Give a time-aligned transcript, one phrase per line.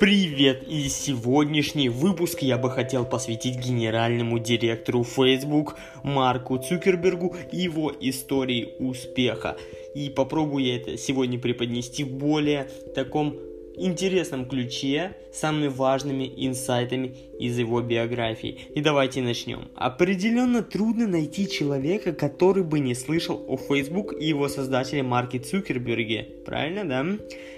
[0.00, 0.64] Привет!
[0.66, 8.74] И сегодняшний выпуск я бы хотел посвятить генеральному директору Facebook Марку Цукербергу и его истории
[8.80, 9.56] успеха.
[9.94, 13.36] И попробую я это сегодня преподнести в более таком
[13.76, 18.58] интересном ключе самыми важными инсайтами из его биографии.
[18.74, 19.68] И давайте начнем.
[19.74, 26.28] Определенно трудно найти человека, который бы не слышал о Facebook и его создателе Марке Цукерберге.
[26.46, 27.06] Правильно, да?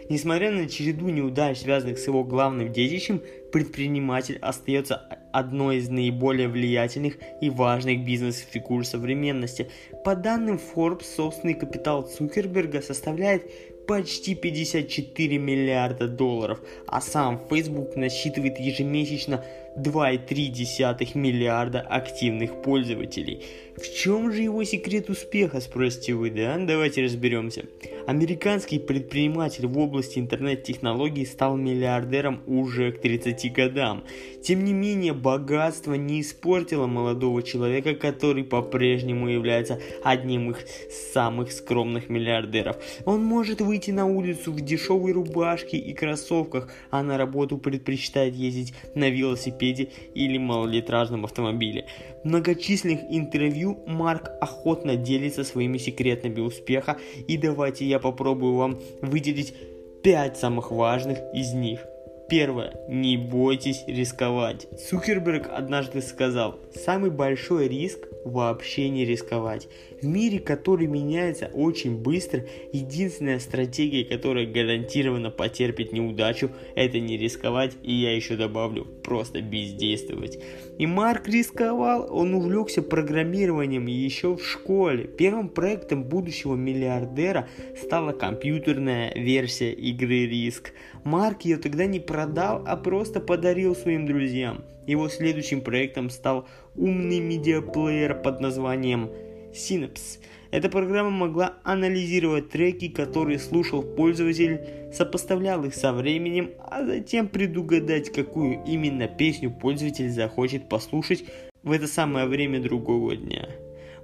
[0.09, 3.21] Несмотря на череду неудач, связанных с его главным детищем,
[3.53, 4.97] предприниматель остается
[5.33, 9.69] одной из наиболее влиятельных и важных бизнес-фигур современности.
[10.05, 13.51] По данным Forbes, собственный капитал Цукерберга составляет
[13.87, 19.45] почти 54 миллиарда долларов, а сам Facebook насчитывает ежемесячно
[19.77, 23.43] 2,3 миллиарда активных пользователей.
[23.77, 26.57] В чем же его секрет успеха, спросите вы, да?
[26.59, 27.67] Давайте разберемся.
[28.07, 34.05] Американский предприниматель в области интернет-технологий стал миллиардером уже к 30 годам.
[34.43, 42.09] Тем не менее, богатство не испортило молодого человека, который по-прежнему является одним из самых скромных
[42.09, 42.79] миллиардеров.
[43.05, 48.73] Он может выйти на улицу в дешевой рубашке и кроссовках, а на работу предпочитает ездить
[48.95, 51.87] на велосипеде велосипеде или малолитражном автомобиле.
[52.23, 56.97] В многочисленных интервью Марк охотно делится своими секретами успеха
[57.29, 59.55] и давайте я попробую вам выделить
[60.03, 61.81] 5 самых важных из них–
[62.29, 62.75] Первое.
[62.89, 64.67] Не бойтесь рисковать.
[64.81, 69.69] Цукерберг однажды сказал, самый большой риск вообще не рисковать.
[70.03, 77.73] В мире, который меняется очень быстро, единственная стратегия, которая гарантированно потерпит неудачу, это не рисковать,
[77.83, 80.39] и я еще добавлю, просто бездействовать.
[80.79, 85.05] И Марк рисковал, он увлекся программированием еще в школе.
[85.05, 87.49] Первым проектом будущего миллиардера
[87.81, 90.73] стала компьютерная версия игры Риск.
[91.05, 94.65] Марк ее тогда не продал, а просто подарил своим друзьям.
[94.87, 99.11] Его следующим проектом стал умный медиаплеер под названием
[99.53, 100.19] Synapse.
[100.51, 104.61] Эта программа могла анализировать треки, которые слушал пользователь,
[104.93, 111.25] сопоставлял их со временем, а затем предугадать, какую именно песню пользователь захочет послушать
[111.63, 113.49] в это самое время другого дня.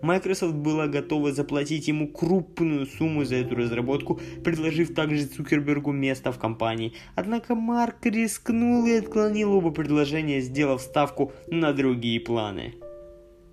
[0.02, 6.38] Microsoft была готова заплатить ему крупную сумму за эту разработку, предложив также Цукербергу место в
[6.38, 6.92] компании.
[7.14, 12.74] Однако Марк рискнул и отклонил оба предложения, сделав ставку на другие планы.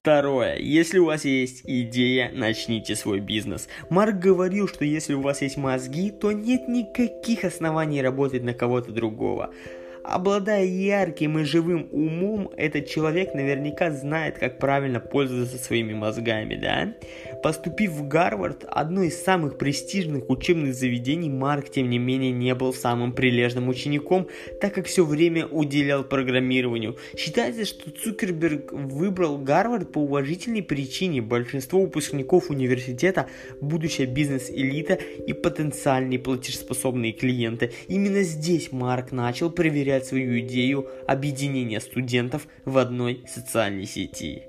[0.01, 0.55] Второе.
[0.57, 3.67] Если у вас есть идея, начните свой бизнес.
[3.89, 8.91] Марк говорил, что если у вас есть мозги, то нет никаких оснований работать на кого-то
[8.91, 9.53] другого.
[10.03, 16.95] Обладая ярким и живым умом, этот человек наверняка знает, как правильно пользоваться своими мозгами, да?
[17.43, 22.73] Поступив в Гарвард, одно из самых престижных учебных заведений, Марк, тем не менее, не был
[22.73, 24.27] самым прилежным учеником,
[24.61, 26.97] так как все время уделял программированию.
[27.17, 31.21] Считается, что Цукерберг выбрал Гарвард по уважительной причине.
[31.21, 33.27] Большинство выпускников университета–
[33.61, 37.71] будущая бизнес-элита и потенциальные платежеспособные клиенты.
[37.87, 44.44] Именно здесь Марк начал проверять продвигает свою идею объединения студентов в одной социальной сети.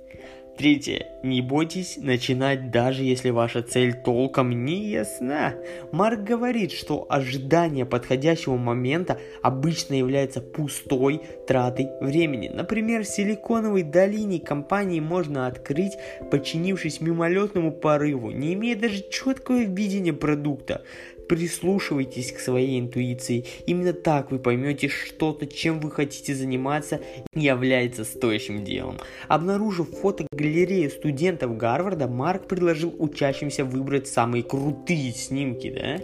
[0.59, 1.07] Третье.
[1.23, 5.55] Не бойтесь начинать, даже если ваша цель толком не ясна.
[5.91, 12.51] Марк говорит, что ожидание подходящего момента обычно является пустой тратой времени.
[12.53, 15.95] Например, в Силиконовой долине компании можно открыть,
[16.31, 20.83] подчинившись мимолетному порыву, не имея даже четкого видения продукта.
[21.31, 23.45] Прислушивайтесь к своей интуиции.
[23.65, 27.01] Именно так вы поймете, что-то, чем вы хотите заниматься,
[27.37, 28.99] является стоящим делом.
[29.29, 35.71] Обнаружив фотогалерею студентов Гарварда, Марк предложил учащимся выбрать самые крутые снимки.
[35.71, 36.01] Да?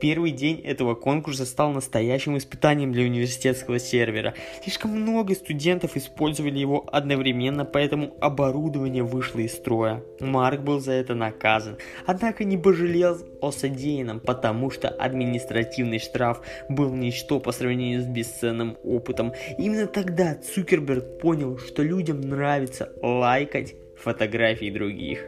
[0.00, 4.34] Первый день этого конкурса стал настоящим испытанием для университетского сервера.
[4.62, 10.04] Слишком много студентов использовали его одновременно, поэтому оборудование вышло из строя.
[10.20, 16.94] Марк был за это наказан, однако не пожалел о содеянном, потому что административный штраф был
[16.94, 19.32] ничто по сравнению с бесценным опытом.
[19.58, 25.26] Именно тогда Цукерберг понял, что людям нравится лайкать фотографии других.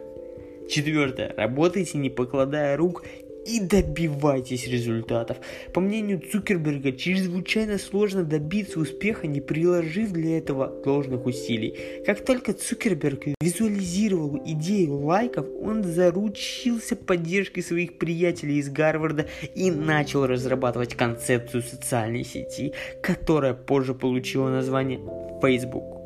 [0.69, 1.35] Четвертое.
[1.37, 3.05] Работайте не покладая рук
[3.47, 5.39] и добивайтесь результатов.
[5.73, 12.03] По мнению Цукерберга, чрезвычайно сложно добиться успеха, не приложив для этого должных усилий.
[12.05, 20.27] Как только Цукерберг визуализировал идею лайков, он заручился поддержкой своих приятелей из Гарварда и начал
[20.27, 22.73] разрабатывать концепцию социальной сети,
[23.03, 25.01] которая позже получила название
[25.43, 26.00] Facebook.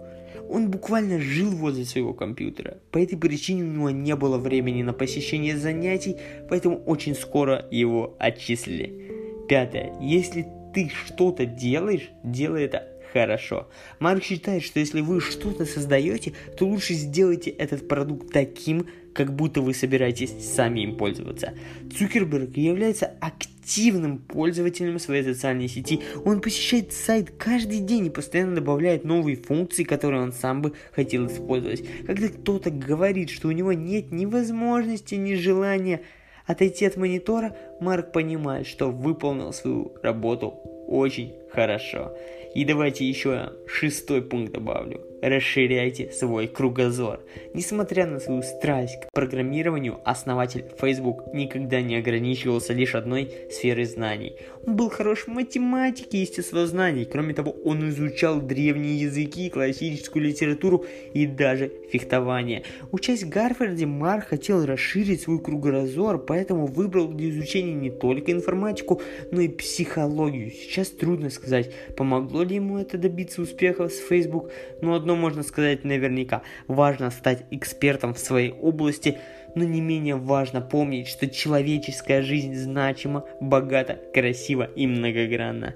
[0.49, 2.79] Он буквально жил возле своего компьютера.
[2.91, 6.17] По этой причине у него не было времени на посещение занятий,
[6.49, 9.47] поэтому очень скоро его отчислили.
[9.49, 9.93] Пятое.
[10.01, 13.69] Если ты что-то делаешь, делай это хорошо.
[14.01, 19.63] Марк считает, что если вы что-то создаете, то лучше сделайте этот продукт таким, как будто
[19.63, 21.55] вы собираетесь сами им пользоваться.
[21.97, 26.01] Цукерберг является активным пользователем своей социальной сети.
[26.25, 31.27] Он посещает сайт каждый день и постоянно добавляет новые функции, которые он сам бы хотел
[31.27, 31.85] использовать.
[32.07, 36.03] Когда кто-то говорит, что у него нет ни возможности, ни желания
[36.47, 40.49] отойти от монитора, Марк понимает, что выполнил свою работу
[40.87, 42.13] очень хорошо.
[42.55, 47.21] И давайте еще шестой пункт добавлю расширяйте свой кругозор.
[47.55, 54.37] Несмотря на свою страсть к программированию, основатель Facebook никогда не ограничивался лишь одной сферой знаний.
[54.67, 57.05] Он был хорош в математике и естествознаний.
[57.05, 62.65] Кроме того, он изучал древние языки, классическую литературу и даже фехтование.
[62.93, 69.01] Учась в Гарварде, Марк хотел расширить свой кругозор, поэтому выбрал для изучения не только информатику,
[69.31, 70.51] но и психологию.
[70.51, 74.51] Сейчас трудно сказать, помогло ли ему это добиться успеха с Facebook,
[74.81, 76.43] но одно можно сказать наверняка.
[76.69, 79.19] Важно стать экспертом в своей области,
[79.55, 85.75] но не менее важно помнить, что человеческая жизнь значима, богата, красива и многогранна.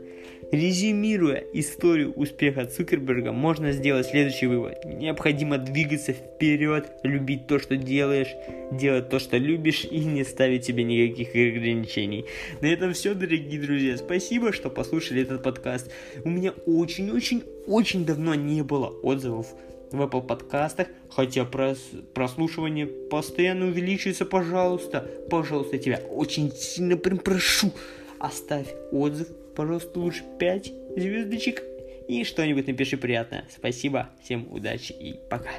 [0.50, 4.82] Резюмируя историю успеха Цукерберга, можно сделать следующий вывод.
[4.86, 8.34] Необходимо двигаться вперед, любить то, что делаешь,
[8.72, 12.24] делать то, что любишь и не ставить себе никаких ограничений.
[12.62, 13.98] На этом все, дорогие друзья.
[13.98, 15.90] Спасибо, что послушали этот подкаст.
[16.24, 19.48] У меня очень-очень-очень давно не было отзывов
[19.90, 21.78] в Apple подкастах, хотя прос,
[22.14, 27.72] прослушивание постоянно увеличивается, пожалуйста, пожалуйста, тебя очень сильно прям прошу,
[28.18, 31.62] оставь отзыв, пожалуйста, лучше 5 звездочек
[32.08, 33.44] и что-нибудь напиши приятное.
[33.50, 35.50] Спасибо, всем удачи и пока.